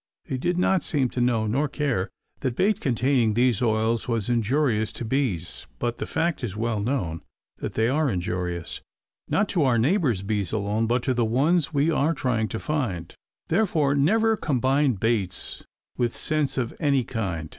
They 0.27 0.37
did 0.39 0.57
not 0.57 0.81
seem 0.81 1.09
to 1.09 1.21
know, 1.21 1.45
nor 1.45 1.67
care, 1.69 2.09
that 2.39 2.55
bait 2.55 2.81
containing 2.81 3.35
these 3.35 3.61
oils 3.61 4.07
was 4.07 4.31
injurious 4.31 4.91
to 4.93 5.05
bees; 5.05 5.67
but 5.77 5.97
the 5.99 6.07
fact 6.07 6.43
is 6.43 6.55
well 6.57 6.79
known 6.79 7.21
that 7.57 7.75
they 7.75 7.87
are 7.87 8.09
injurious 8.09 8.81
not 9.29 9.47
to 9.49 9.61
our 9.61 9.77
neighbor's 9.77 10.23
bees 10.23 10.51
alone, 10.51 10.87
but 10.87 11.03
to 11.03 11.13
the 11.13 11.23
ones 11.23 11.71
we 11.71 11.91
are 11.91 12.15
trying 12.15 12.47
to 12.47 12.57
find. 12.57 13.13
Therefore, 13.47 13.93
never 13.93 14.35
combine 14.35 14.93
baits 14.93 15.61
with 15.99 16.15
scents 16.17 16.57
of 16.57 16.73
any 16.79 17.03
kind. 17.03 17.47